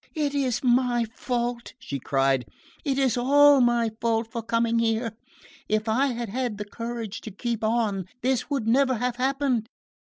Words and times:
"It 0.15 0.33
is 0.33 0.63
my 0.63 1.05
fault," 1.13 1.73
she 1.77 1.99
cried, 1.99 2.47
"it 2.83 2.97
is 2.97 3.17
all 3.17 3.61
my 3.61 3.91
fault 4.01 4.31
for 4.31 4.41
coming 4.41 4.79
here. 4.79 5.15
If 5.69 5.87
I 5.87 6.07
had 6.07 6.27
had 6.29 6.57
the 6.57 6.65
courage 6.65 7.21
to 7.21 7.29
keep 7.29 7.63
on 7.63 8.07
this 8.23 8.49
would 8.49 8.67
never 8.67 8.95
have 8.95 9.17
happened!" 9.17 9.69